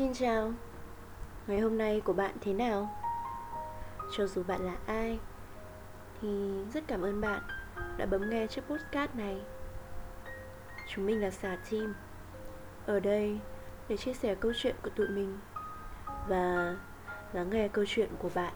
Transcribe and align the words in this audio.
Xin 0.00 0.12
chào. 0.14 0.52
Ngày 1.46 1.60
hôm 1.60 1.78
nay 1.78 2.00
của 2.04 2.12
bạn 2.12 2.34
thế 2.40 2.52
nào? 2.52 2.90
Cho 4.16 4.26
dù 4.26 4.42
bạn 4.42 4.60
là 4.60 4.76
ai, 4.86 5.18
Thì 6.20 6.28
rất 6.74 6.84
cảm 6.86 7.02
ơn 7.02 7.20
bạn 7.20 7.42
đã 7.96 8.06
bấm 8.06 8.30
nghe 8.30 8.46
chiếc 8.46 8.62
podcast 8.68 9.14
này. 9.14 9.40
Chúng 10.88 11.06
mình 11.06 11.20
là 11.20 11.30
Xà 11.30 11.56
Team. 11.70 11.94
Ở 12.86 13.00
đây 13.00 13.38
để 13.88 13.96
chia 13.96 14.12
sẻ 14.12 14.34
câu 14.34 14.52
chuyện 14.56 14.76
của 14.82 14.90
tụi 14.90 15.08
mình 15.08 15.38
Và 16.28 16.76
lắng 17.32 17.50
nghe 17.50 17.68
câu 17.68 17.84
chuyện 17.88 18.10
của 18.18 18.30
bạn. 18.34 18.52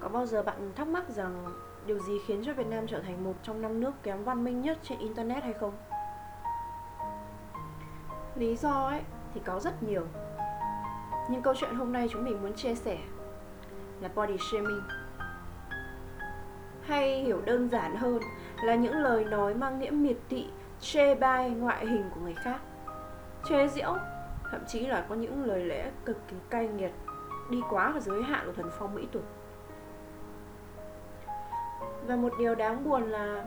Có 0.00 0.08
bao 0.08 0.26
giờ 0.26 0.42
bạn 0.42 0.72
thắc 0.76 0.88
mắc 0.88 1.08
rằng 1.08 1.54
điều 1.86 1.98
gì 1.98 2.18
khiến 2.26 2.42
cho 2.46 2.52
Việt 2.52 2.66
Nam 2.66 2.86
trở 2.86 3.00
thành 3.00 3.24
một 3.24 3.34
trong 3.42 3.62
năm 3.62 3.80
nước 3.80 3.92
kém 4.02 4.24
văn 4.24 4.44
minh 4.44 4.60
nhất 4.60 4.78
trên 4.82 4.98
Internet 4.98 5.42
hay 5.42 5.52
không? 5.52 5.72
Lý 8.36 8.56
do 8.56 8.86
ấy 8.86 9.00
thì 9.34 9.40
có 9.44 9.60
rất 9.60 9.82
nhiều. 9.82 10.06
Nhưng 11.30 11.42
câu 11.42 11.54
chuyện 11.54 11.74
hôm 11.74 11.92
nay 11.92 12.08
chúng 12.12 12.24
mình 12.24 12.42
muốn 12.42 12.54
chia 12.54 12.74
sẻ 12.74 12.98
là 14.00 14.08
body 14.14 14.36
shaming. 14.52 14.82
Hay 16.82 17.22
hiểu 17.22 17.40
đơn 17.44 17.68
giản 17.68 17.96
hơn 17.96 18.20
là 18.64 18.74
những 18.74 18.94
lời 18.94 19.24
nói 19.24 19.54
mang 19.54 19.78
nghĩa 19.78 19.90
miệt 19.90 20.16
thị, 20.28 20.48
chê 20.80 21.14
bai 21.14 21.50
ngoại 21.50 21.86
hình 21.86 22.10
của 22.14 22.20
người 22.20 22.34
khác 22.34 22.60
Chê 23.48 23.68
giễu, 23.68 23.96
thậm 24.50 24.60
chí 24.66 24.86
là 24.86 25.06
có 25.08 25.14
những 25.14 25.44
lời 25.44 25.64
lẽ 25.64 25.90
cực 26.04 26.16
kỳ 26.28 26.36
cay 26.50 26.68
nghiệt 26.68 26.92
Đi 27.50 27.60
quá 27.70 27.90
vào 27.90 28.00
giới 28.00 28.22
hạn 28.22 28.46
của 28.46 28.52
thần 28.52 28.70
phong 28.78 28.94
mỹ 28.94 29.06
tục 29.12 29.24
và 32.06 32.16
một 32.16 32.32
điều 32.38 32.54
đáng 32.54 32.84
buồn 32.84 33.02
là 33.02 33.44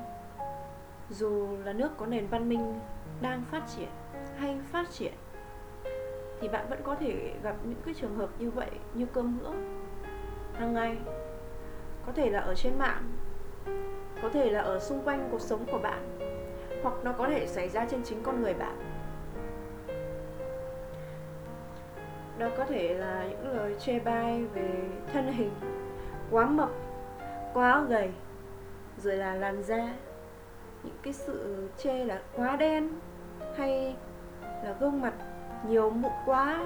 dù 1.09 1.57
là 1.63 1.73
nước 1.73 1.89
có 1.97 2.05
nền 2.05 2.27
văn 2.27 2.49
minh 2.49 2.79
đang 3.21 3.43
phát 3.51 3.63
triển 3.77 3.89
hay 4.37 4.59
phát 4.71 4.89
triển, 4.91 5.13
thì 6.41 6.47
bạn 6.47 6.65
vẫn 6.69 6.79
có 6.83 6.95
thể 6.95 7.33
gặp 7.43 7.55
những 7.63 7.81
cái 7.85 7.93
trường 7.93 8.15
hợp 8.15 8.29
như 8.39 8.51
vậy, 8.51 8.69
như 8.93 9.05
cơm 9.05 9.39
bữa. 9.39 9.51
Hàng 10.53 10.73
ngày, 10.73 10.97
có 12.05 12.11
thể 12.11 12.29
là 12.29 12.39
ở 12.39 12.55
trên 12.55 12.73
mạng, 12.79 13.03
có 14.21 14.29
thể 14.29 14.49
là 14.49 14.61
ở 14.61 14.79
xung 14.79 15.03
quanh 15.03 15.27
cuộc 15.31 15.41
sống 15.41 15.65
của 15.71 15.79
bạn, 15.79 16.19
hoặc 16.83 16.95
nó 17.03 17.11
có 17.11 17.27
thể 17.27 17.47
xảy 17.47 17.69
ra 17.69 17.85
trên 17.85 18.03
chính 18.03 18.23
con 18.23 18.41
người 18.41 18.53
bạn. 18.53 18.77
Đó 22.37 22.49
có 22.57 22.65
thể 22.65 22.93
là 22.93 23.25
những 23.29 23.57
lời 23.57 23.75
chê 23.79 23.99
bai 23.99 24.43
về 24.53 24.69
thân 25.13 25.33
hình 25.33 25.51
quá 26.31 26.45
mập, 26.45 26.69
quá 27.53 27.85
gầy 27.89 28.11
rồi 28.97 29.15
là 29.15 29.33
làn 29.33 29.63
da, 29.63 29.93
những 30.83 30.97
cái 31.03 31.13
sự 31.13 31.69
chê 31.77 32.05
là 32.05 32.21
quá 32.35 32.55
đen, 32.55 32.89
hay 33.57 33.95
là 34.39 34.75
gương 34.79 35.01
mặt 35.01 35.13
nhiều 35.67 35.89
mụn 35.89 36.11
quá, 36.25 36.65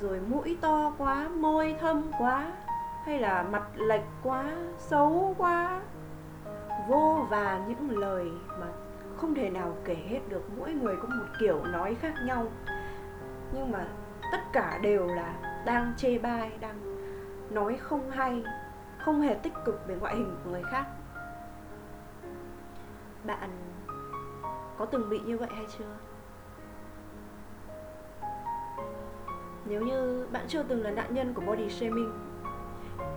rồi 0.00 0.20
mũi 0.20 0.58
to 0.60 0.92
quá, 0.98 1.28
môi 1.28 1.76
thâm 1.80 2.10
quá, 2.18 2.52
hay 3.04 3.18
là 3.18 3.42
mặt 3.42 3.62
lệch 3.76 4.04
quá, 4.22 4.44
xấu 4.78 5.34
quá. 5.38 5.80
Vô 6.88 7.26
và 7.30 7.60
những 7.68 7.98
lời 7.98 8.28
mà 8.60 8.66
không 9.16 9.34
thể 9.34 9.50
nào 9.50 9.76
kể 9.84 9.96
hết 10.08 10.20
được, 10.28 10.42
mỗi 10.58 10.72
người 10.72 10.96
có 10.96 11.08
một 11.08 11.26
kiểu 11.40 11.64
nói 11.64 11.96
khác 12.00 12.14
nhau. 12.26 12.46
Nhưng 13.52 13.72
mà 13.72 13.86
tất 14.32 14.40
cả 14.52 14.78
đều 14.82 15.06
là 15.06 15.34
đang 15.66 15.92
chê 15.96 16.18
bai, 16.18 16.50
đang 16.60 16.80
nói 17.50 17.76
không 17.80 18.10
hay, 18.10 18.44
không 18.98 19.20
hề 19.20 19.34
tích 19.34 19.52
cực 19.64 19.86
về 19.86 19.96
ngoại 20.00 20.16
hình 20.16 20.36
của 20.44 20.50
người 20.50 20.62
khác 20.70 20.84
bạn 23.24 23.50
có 24.78 24.84
từng 24.84 25.10
bị 25.10 25.20
như 25.20 25.38
vậy 25.38 25.48
hay 25.54 25.66
chưa? 25.78 25.96
Nếu 29.64 29.82
như 29.82 30.26
bạn 30.32 30.44
chưa 30.48 30.62
từng 30.62 30.82
là 30.82 30.90
nạn 30.90 31.14
nhân 31.14 31.34
của 31.34 31.42
body 31.46 31.70
shaming, 31.70 32.12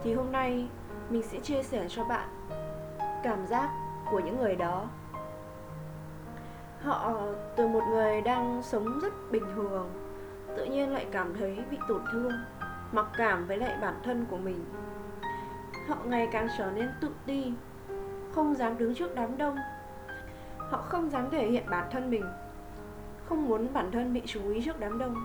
thì 0.03 0.13
hôm 0.13 0.31
nay 0.31 0.69
mình 1.09 1.23
sẽ 1.23 1.39
chia 1.39 1.63
sẻ 1.63 1.85
cho 1.89 2.03
bạn 2.03 2.29
cảm 3.23 3.45
giác 3.45 3.69
của 4.11 4.19
những 4.19 4.37
người 4.37 4.55
đó. 4.55 4.85
Họ 6.81 7.13
từ 7.55 7.67
một 7.67 7.83
người 7.89 8.21
đang 8.21 8.61
sống 8.63 8.99
rất 8.99 9.13
bình 9.31 9.45
thường, 9.55 9.89
tự 10.57 10.65
nhiên 10.65 10.93
lại 10.93 11.07
cảm 11.11 11.33
thấy 11.39 11.63
bị 11.71 11.77
tổn 11.87 12.01
thương, 12.11 12.31
mặc 12.91 13.05
cảm 13.17 13.47
với 13.47 13.57
lại 13.57 13.77
bản 13.81 13.99
thân 14.03 14.25
của 14.29 14.37
mình. 14.37 14.65
Họ 15.87 15.95
ngày 16.05 16.29
càng 16.31 16.47
trở 16.57 16.71
nên 16.71 16.89
tự 17.01 17.09
ti, 17.25 17.53
không 18.35 18.55
dám 18.55 18.77
đứng 18.77 18.95
trước 18.95 19.15
đám 19.15 19.37
đông 19.37 19.57
họ 20.69 20.77
không 20.77 21.09
dám 21.09 21.29
thể 21.29 21.47
hiện 21.47 21.63
bản 21.69 21.87
thân 21.91 22.09
mình, 22.09 22.25
không 23.25 23.47
muốn 23.47 23.73
bản 23.73 23.91
thân 23.91 24.13
bị 24.13 24.21
chú 24.25 24.49
ý 24.49 24.61
trước 24.65 24.79
đám 24.79 24.97
đông. 24.97 25.15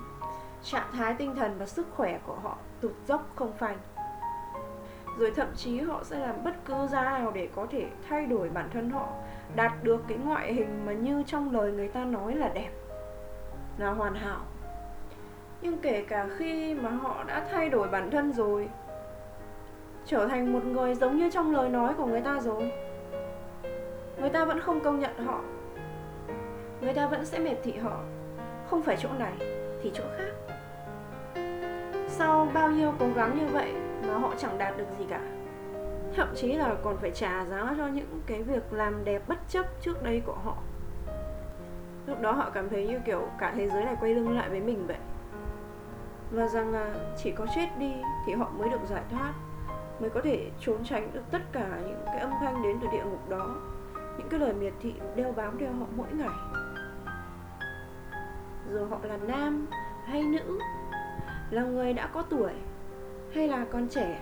Trạng 0.62 0.92
thái 0.92 1.14
tinh 1.14 1.34
thần 1.34 1.54
và 1.58 1.66
sức 1.66 1.86
khỏe 1.96 2.18
của 2.26 2.34
họ 2.42 2.56
tụt 2.80 2.92
dốc 3.06 3.26
không 3.34 3.52
phanh. 3.52 3.78
Rồi 5.18 5.30
thậm 5.30 5.48
chí 5.56 5.80
họ 5.80 6.04
sẽ 6.04 6.18
làm 6.18 6.44
bất 6.44 6.54
cứ 6.64 6.86
giá 6.86 7.04
nào 7.04 7.32
để 7.34 7.48
có 7.54 7.66
thể 7.70 7.86
thay 8.08 8.26
đổi 8.26 8.48
bản 8.48 8.68
thân 8.72 8.90
họ, 8.90 9.08
đạt 9.56 9.72
được 9.82 10.04
cái 10.08 10.18
ngoại 10.18 10.54
hình 10.54 10.86
mà 10.86 10.92
như 10.92 11.22
trong 11.26 11.50
lời 11.50 11.72
người 11.72 11.88
ta 11.88 12.04
nói 12.04 12.34
là 12.34 12.48
đẹp, 12.48 12.70
là 13.78 13.90
hoàn 13.90 14.14
hảo. 14.14 14.40
Nhưng 15.62 15.78
kể 15.78 16.04
cả 16.08 16.28
khi 16.36 16.74
mà 16.74 16.90
họ 16.90 17.24
đã 17.24 17.46
thay 17.50 17.68
đổi 17.68 17.88
bản 17.88 18.10
thân 18.10 18.32
rồi, 18.32 18.68
trở 20.06 20.28
thành 20.28 20.52
một 20.52 20.64
người 20.64 20.94
giống 20.94 21.16
như 21.16 21.30
trong 21.30 21.52
lời 21.52 21.68
nói 21.68 21.94
của 21.94 22.06
người 22.06 22.20
ta 22.20 22.40
rồi 22.40 22.72
người 24.20 24.30
ta 24.30 24.44
vẫn 24.44 24.60
không 24.60 24.80
công 24.80 25.00
nhận 25.00 25.18
họ. 25.24 25.40
Người 26.80 26.94
ta 26.94 27.06
vẫn 27.06 27.24
sẽ 27.26 27.38
mệt 27.38 27.56
thị 27.62 27.72
họ. 27.72 28.00
Không 28.70 28.82
phải 28.82 28.96
chỗ 29.00 29.08
này 29.18 29.32
thì 29.82 29.90
chỗ 29.94 30.04
khác. 30.16 30.54
Sau 32.08 32.48
bao 32.54 32.70
nhiêu 32.70 32.92
cố 32.98 33.06
gắng 33.14 33.38
như 33.38 33.46
vậy 33.52 33.72
mà 34.08 34.18
họ 34.18 34.34
chẳng 34.38 34.58
đạt 34.58 34.78
được 34.78 34.86
gì 34.98 35.04
cả. 35.10 35.20
Thậm 36.14 36.28
chí 36.34 36.52
là 36.52 36.74
còn 36.82 36.96
phải 36.96 37.10
trả 37.10 37.44
giá 37.44 37.74
cho 37.78 37.86
những 37.86 38.20
cái 38.26 38.42
việc 38.42 38.72
làm 38.72 39.04
đẹp 39.04 39.22
bất 39.28 39.38
chấp 39.48 39.66
trước 39.80 40.02
đây 40.02 40.22
của 40.26 40.36
họ. 40.44 40.56
Lúc 42.06 42.20
đó 42.20 42.32
họ 42.32 42.50
cảm 42.50 42.68
thấy 42.68 42.86
như 42.86 42.98
kiểu 43.06 43.28
cả 43.38 43.52
thế 43.56 43.68
giới 43.68 43.84
này 43.84 43.96
quay 44.00 44.14
lưng 44.14 44.36
lại 44.36 44.48
với 44.48 44.60
mình 44.60 44.86
vậy. 44.86 44.96
Và 46.30 46.48
rằng 46.48 46.72
là 46.72 46.94
chỉ 47.16 47.30
có 47.30 47.46
chết 47.54 47.68
đi 47.78 47.92
thì 48.26 48.32
họ 48.32 48.50
mới 48.58 48.68
được 48.68 48.80
giải 48.90 49.02
thoát, 49.10 49.32
mới 50.00 50.10
có 50.10 50.20
thể 50.24 50.50
trốn 50.60 50.84
tránh 50.84 51.10
được 51.12 51.22
tất 51.30 51.42
cả 51.52 51.68
những 51.86 52.02
cái 52.06 52.18
âm 52.18 52.30
thanh 52.40 52.62
đến 52.62 52.78
từ 52.82 52.88
địa 52.92 53.04
ngục 53.04 53.28
đó 53.28 53.56
những 54.18 54.28
cái 54.28 54.40
lời 54.40 54.52
miệt 54.52 54.72
thị 54.80 54.94
đeo 55.16 55.32
bám 55.32 55.58
theo 55.58 55.72
họ 55.72 55.86
mỗi 55.96 56.08
ngày. 56.12 56.38
Dù 58.72 58.86
họ 58.90 58.98
là 59.02 59.16
nam 59.16 59.66
hay 60.04 60.22
nữ? 60.22 60.58
Là 61.50 61.62
người 61.62 61.92
đã 61.92 62.06
có 62.06 62.22
tuổi 62.22 62.52
hay 63.34 63.48
là 63.48 63.66
con 63.72 63.88
trẻ? 63.88 64.20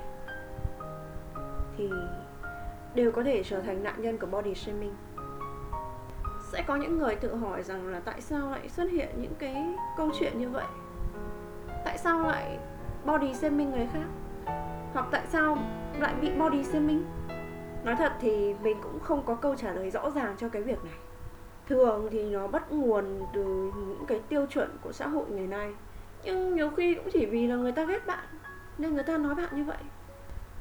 Thì 1.76 1.90
đều 2.94 3.12
có 3.12 3.22
thể 3.22 3.42
trở 3.44 3.60
thành 3.60 3.82
nạn 3.82 4.02
nhân 4.02 4.18
của 4.18 4.26
body 4.26 4.54
shaming. 4.54 4.94
Sẽ 6.52 6.64
có 6.66 6.76
những 6.76 6.98
người 6.98 7.14
tự 7.14 7.36
hỏi 7.36 7.62
rằng 7.62 7.88
là 7.88 8.00
tại 8.00 8.20
sao 8.20 8.50
lại 8.50 8.68
xuất 8.68 8.90
hiện 8.90 9.08
những 9.16 9.34
cái 9.38 9.66
câu 9.96 10.10
chuyện 10.18 10.38
như 10.38 10.48
vậy? 10.48 10.66
Tại 11.84 11.98
sao 11.98 12.22
lại 12.22 12.58
body 13.04 13.34
shaming 13.34 13.70
người 13.70 13.88
khác? 13.92 14.06
Hoặc 14.92 15.06
tại 15.10 15.26
sao 15.26 15.58
lại 15.98 16.14
bị 16.20 16.30
body 16.38 16.64
shaming? 16.64 17.04
Nói 17.86 17.96
thật 17.96 18.12
thì 18.20 18.54
mình 18.62 18.76
cũng 18.82 19.00
không 19.00 19.22
có 19.26 19.34
câu 19.34 19.54
trả 19.54 19.72
lời 19.72 19.90
rõ 19.90 20.10
ràng 20.10 20.34
cho 20.38 20.48
cái 20.48 20.62
việc 20.62 20.84
này. 20.84 20.94
Thường 21.68 22.08
thì 22.10 22.30
nó 22.30 22.46
bắt 22.46 22.72
nguồn 22.72 23.04
từ 23.34 23.44
những 23.76 24.04
cái 24.08 24.20
tiêu 24.28 24.46
chuẩn 24.46 24.76
của 24.82 24.92
xã 24.92 25.06
hội 25.06 25.24
ngày 25.28 25.46
nay. 25.46 25.72
Nhưng 26.24 26.54
nhiều 26.54 26.70
khi 26.70 26.94
cũng 26.94 27.08
chỉ 27.12 27.26
vì 27.26 27.46
là 27.46 27.56
người 27.56 27.72
ta 27.72 27.84
ghét 27.84 28.06
bạn, 28.06 28.24
nên 28.78 28.94
người 28.94 29.02
ta 29.02 29.18
nói 29.18 29.34
bạn 29.34 29.48
như 29.56 29.64
vậy. 29.64 29.76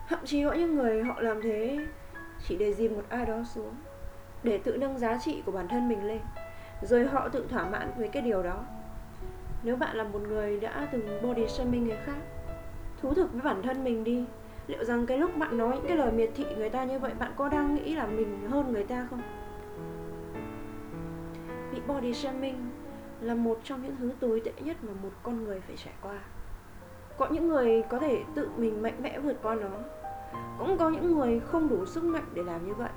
Thậm 0.08 0.20
chí 0.26 0.44
có 0.44 0.54
những 0.54 0.76
người 0.76 1.04
họ 1.04 1.22
làm 1.22 1.42
thế 1.42 1.80
chỉ 2.48 2.58
để 2.58 2.74
dìm 2.74 2.94
một 2.94 3.04
ai 3.10 3.26
đó 3.26 3.44
xuống, 3.56 3.76
để 4.44 4.58
tự 4.58 4.78
nâng 4.78 4.98
giá 4.98 5.18
trị 5.18 5.44
của 5.46 5.52
bản 5.52 5.68
thân 5.68 5.90
mình 5.90 6.08
lên, 6.08 6.20
rồi 6.82 7.06
họ 7.06 7.30
tự 7.30 7.46
thỏa 7.50 7.70
mãn 7.70 7.92
với 7.98 8.08
cái 8.08 8.22
điều 8.22 8.44
đó. 8.44 8.64
Nếu 9.64 9.76
bạn 9.76 9.96
là 9.96 10.04
một 10.04 10.22
người 10.28 10.60
đã 10.60 10.88
từng 10.92 11.22
body 11.24 11.48
shaming 11.48 11.88
người 11.88 11.98
khác, 12.06 12.18
thú 13.02 13.14
thực 13.14 13.34
với 13.34 13.42
bản 13.42 13.62
thân 13.62 13.84
mình 13.84 14.04
đi 14.04 14.26
liệu 14.68 14.84
rằng 14.84 15.06
cái 15.06 15.18
lúc 15.18 15.38
bạn 15.38 15.58
nói 15.58 15.76
những 15.76 15.88
cái 15.88 15.98
lời 15.98 16.12
miệt 16.12 16.30
thị 16.36 16.46
người 16.58 16.70
ta 16.70 16.84
như 16.84 17.00
vậy, 17.00 17.12
bạn 17.20 17.32
có 17.36 17.50
đang 17.50 17.76
nghĩ 17.76 17.96
là 17.96 18.08
mình 18.08 18.48
hơn 18.50 18.74
người 18.74 18.84
ta 18.84 19.08
không? 19.10 19.22
Bị 21.72 21.82
body 21.88 22.14
shaming 22.14 22.56
là 23.22 23.36
một 23.36 23.60
trong 23.64 23.84
những 23.84 23.96
thứ 24.00 24.12
tồi 24.20 24.42
tệ 24.46 24.52
nhất 24.60 24.78
mà 24.82 24.94
một 25.04 25.10
con 25.24 25.44
người 25.44 25.62
phải 25.68 25.78
trải 25.78 25.94
qua. 26.02 26.20
Có 27.18 27.28
những 27.32 27.48
người 27.48 27.84
có 27.90 28.00
thể 28.00 28.24
tự 28.36 28.50
mình 28.58 28.82
mạnh 28.82 28.96
mẽ 29.02 29.20
vượt 29.20 29.38
qua 29.44 29.56
nó. 29.56 29.70
Cũng 30.60 30.78
có 30.78 30.90
những 30.90 31.16
người 31.16 31.40
không 31.40 31.70
đủ 31.70 31.86
sức 31.86 32.04
mạnh 32.04 32.26
để 32.34 32.44
làm 32.44 32.68
như 32.68 32.74
vậy. 32.74 32.90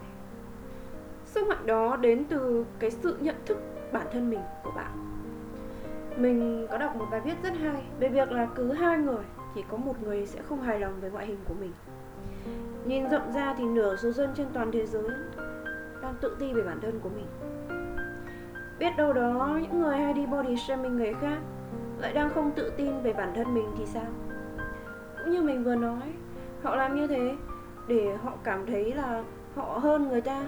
Sức 1.24 1.46
mạnh 1.46 1.66
đó 1.66 1.96
đến 1.96 2.24
từ 2.28 2.64
cái 2.78 2.90
sự 2.90 3.16
nhận 3.20 3.36
thức 3.46 3.58
bản 3.92 4.06
thân 4.12 4.30
mình 4.30 4.40
của 4.64 4.70
bạn. 4.76 5.18
Mình 6.16 6.66
có 6.70 6.78
đọc 6.78 6.96
một 6.96 7.06
bài 7.10 7.20
viết 7.20 7.34
rất 7.42 7.52
hay 7.58 7.82
về 7.98 8.08
việc 8.08 8.32
là 8.32 8.48
cứ 8.54 8.72
hai 8.72 8.98
người 8.98 9.24
thì 9.54 9.64
có 9.70 9.76
một 9.76 10.02
người 10.02 10.26
sẽ 10.26 10.42
không 10.42 10.60
hài 10.60 10.80
lòng 10.80 11.00
với 11.00 11.10
ngoại 11.10 11.26
hình 11.26 11.38
của 11.48 11.54
mình. 11.60 11.72
Nhìn 12.84 13.08
rộng 13.08 13.32
ra 13.32 13.54
thì 13.58 13.64
nửa 13.64 13.96
số 13.96 14.10
dân 14.10 14.30
trên 14.34 14.46
toàn 14.52 14.70
thế 14.72 14.86
giới 14.86 15.10
đang 16.02 16.14
tự 16.20 16.36
ti 16.38 16.52
về 16.52 16.62
bản 16.62 16.80
thân 16.80 17.00
của 17.00 17.08
mình. 17.08 17.26
Biết 18.78 18.96
đâu 18.96 19.12
đó 19.12 19.58
những 19.62 19.80
người 19.80 19.96
hay 19.96 20.12
đi 20.12 20.26
body 20.26 20.56
shaming 20.56 20.96
người 20.96 21.14
khác 21.14 21.38
lại 21.98 22.12
đang 22.12 22.30
không 22.30 22.50
tự 22.50 22.72
tin 22.76 23.02
về 23.02 23.12
bản 23.12 23.32
thân 23.34 23.54
mình 23.54 23.66
thì 23.78 23.86
sao? 23.86 24.06
Cũng 25.18 25.32
như 25.32 25.42
mình 25.42 25.64
vừa 25.64 25.74
nói, 25.74 26.12
họ 26.62 26.76
làm 26.76 26.96
như 26.96 27.06
thế 27.06 27.36
để 27.88 28.16
họ 28.22 28.32
cảm 28.44 28.66
thấy 28.66 28.94
là 28.94 29.24
họ 29.56 29.78
hơn 29.82 30.08
người 30.08 30.20
ta, 30.20 30.44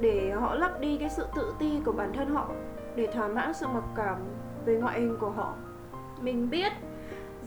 để 0.00 0.30
họ 0.40 0.54
lấp 0.54 0.80
đi 0.80 0.96
cái 0.98 1.10
sự 1.10 1.26
tự 1.36 1.54
ti 1.58 1.80
của 1.84 1.92
bản 1.92 2.12
thân 2.12 2.28
họ 2.28 2.50
để 2.96 3.06
thỏa 3.06 3.28
mãn 3.28 3.54
sự 3.54 3.66
mặc 3.74 3.84
cảm 3.96 4.18
về 4.64 4.76
ngoại 4.76 5.00
hình 5.00 5.16
của 5.20 5.30
họ. 5.30 5.54
Mình 6.20 6.50
biết 6.50 6.72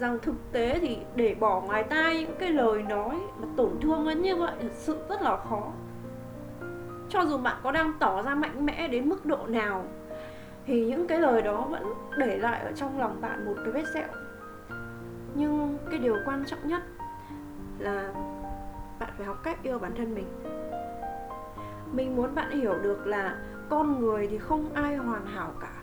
rằng 0.01 0.19
thực 0.21 0.36
tế 0.51 0.80
thì 0.81 0.98
để 1.15 1.36
bỏ 1.39 1.62
ngoài 1.62 1.83
tai 1.83 2.19
những 2.19 2.36
cái 2.39 2.50
lời 2.50 2.83
nói 2.83 3.15
mà 3.42 3.48
tổn 3.57 3.69
thương 3.81 4.07
đến 4.07 4.21
như 4.21 4.36
vậy, 4.36 4.51
thật 4.62 4.69
sự 4.74 4.98
rất 5.09 5.21
là 5.21 5.38
khó. 5.50 5.63
Cho 7.09 7.21
dù 7.21 7.38
bạn 7.38 7.57
có 7.63 7.71
đang 7.71 7.94
tỏ 8.00 8.21
ra 8.21 8.36
mạnh 8.36 8.65
mẽ 8.65 8.88
đến 8.88 9.09
mức 9.09 9.25
độ 9.25 9.48
nào, 9.48 9.86
thì 10.65 10.86
những 10.86 11.07
cái 11.07 11.19
lời 11.19 11.42
đó 11.42 11.68
vẫn 11.69 11.94
để 12.18 12.38
lại 12.38 12.62
ở 12.62 12.71
trong 12.71 13.00
lòng 13.00 13.21
bạn 13.21 13.45
một 13.45 13.53
cái 13.63 13.71
vết 13.71 13.83
sẹo. 13.94 14.07
Nhưng 15.36 15.77
cái 15.89 16.00
điều 16.00 16.18
quan 16.25 16.45
trọng 16.45 16.68
nhất 16.68 16.81
là 17.80 18.13
bạn 19.00 19.09
phải 19.18 19.25
học 19.27 19.44
cách 19.44 19.63
yêu 19.63 19.80
bản 19.80 19.92
thân 19.97 20.15
mình. 20.15 20.27
Mình 21.94 22.15
muốn 22.15 22.36
bạn 22.36 22.51
hiểu 22.51 22.74
được 22.83 23.07
là 23.07 23.38
con 23.69 24.01
người 24.01 24.27
thì 24.27 24.38
không 24.38 24.74
ai 24.74 24.95
hoàn 24.95 25.25
hảo 25.25 25.51
cả. 25.62 25.74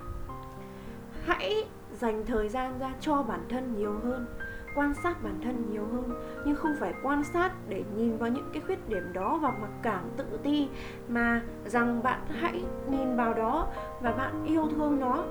Hãy 1.26 1.68
dành 2.00 2.26
thời 2.26 2.48
gian 2.48 2.78
ra 2.78 2.92
cho 3.00 3.22
bản 3.22 3.40
thân 3.48 3.74
nhiều 3.76 3.94
hơn, 4.04 4.26
quan 4.74 4.94
sát 4.94 5.22
bản 5.22 5.40
thân 5.44 5.70
nhiều 5.70 5.86
hơn, 5.92 6.10
nhưng 6.44 6.56
không 6.56 6.74
phải 6.80 6.94
quan 7.02 7.24
sát 7.24 7.52
để 7.68 7.84
nhìn 7.96 8.16
vào 8.16 8.30
những 8.30 8.50
cái 8.52 8.62
khuyết 8.66 8.88
điểm 8.88 9.12
đó 9.12 9.38
và 9.42 9.50
mặc 9.50 9.70
cảm 9.82 10.04
tự 10.16 10.24
ti, 10.42 10.68
mà 11.08 11.42
rằng 11.64 12.02
bạn 12.02 12.20
hãy 12.28 12.64
nhìn 12.90 13.16
vào 13.16 13.34
đó 13.34 13.68
và 14.00 14.12
bạn 14.12 14.44
yêu 14.44 14.68
thương 14.76 15.00
nó. 15.00 15.24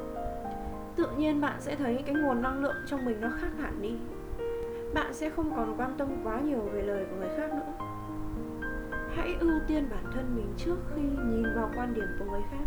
Tự 0.96 1.08
nhiên 1.18 1.42
bạn 1.42 1.56
sẽ 1.60 1.75
thấy 1.75 2.04
cái 2.06 2.16
nguồn 2.16 2.42
năng 2.42 2.64
lượng 2.64 2.75
trong 2.86 3.06
mình 3.06 3.22
nó 3.22 3.30
khác 3.42 3.52
hẳn 3.62 3.81
đi. 3.81 3.96
Bạn 4.94 5.14
sẽ 5.14 5.30
không 5.30 5.56
còn 5.56 5.75
quan 5.78 5.96
tâm 5.98 6.08
quá 6.24 6.40
nhiều 6.40 6.69
về 6.74 6.81
lời 6.81 7.06
của 7.10 7.16
người 7.16 7.30
khác 7.38 7.54
nữa. 7.54 7.88
Hãy 9.16 9.36
ưu 9.40 9.60
tiên 9.68 9.88
bản 9.90 10.04
thân 10.14 10.36
mình 10.36 10.54
trước 10.58 10.78
khi 10.96 11.02
nhìn 11.02 11.56
vào 11.56 11.69
quan 11.75 11.94
điểm 11.94 12.08
của 12.19 12.25
người 12.31 12.44
khác. 12.52 12.66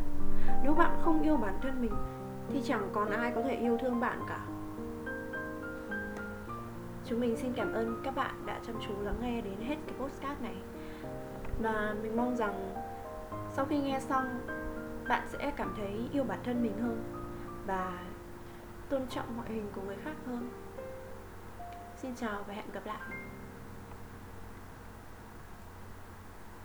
Nếu 0.65 0.75
bạn 0.75 1.01
không 1.05 1.23
yêu 1.23 1.37
bản 1.37 1.55
thân 1.63 1.81
mình 1.81 1.93
thì 2.53 2.63
chẳng 2.65 2.89
còn 2.93 3.11
ai 3.11 3.33
có 3.35 3.43
thể 3.43 3.55
yêu 3.55 3.79
thương 3.79 4.01
bạn 4.01 4.21
cả. 4.29 4.41
Chúng 7.07 7.21
mình 7.21 7.37
xin 7.37 7.53
cảm 7.53 7.73
ơn 7.73 8.01
các 8.05 8.15
bạn 8.15 8.47
đã 8.47 8.61
chăm 8.67 8.77
chú 8.87 8.93
lắng 9.03 9.17
nghe 9.21 9.41
đến 9.41 9.57
hết 9.61 9.77
cái 9.87 9.95
postcard 9.99 10.43
này. 10.43 10.57
Và 11.63 11.95
mình 12.03 12.17
mong 12.17 12.37
rằng 12.37 12.75
sau 13.53 13.65
khi 13.65 13.81
nghe 13.81 14.01
xong, 14.01 14.41
bạn 15.09 15.27
sẽ 15.29 15.53
cảm 15.57 15.75
thấy 15.77 16.09
yêu 16.13 16.25
bản 16.25 16.39
thân 16.45 16.63
mình 16.63 16.79
hơn 16.83 17.05
và 17.67 17.99
tôn 18.89 19.07
trọng 19.07 19.37
ngoại 19.37 19.49
hình 19.51 19.67
của 19.75 19.83
người 19.83 19.97
khác 20.05 20.15
hơn. 20.27 20.51
Xin 21.97 22.15
chào 22.15 22.45
và 22.47 22.55
hẹn 22.55 22.67
gặp 22.73 22.87
lại. 22.87 23.01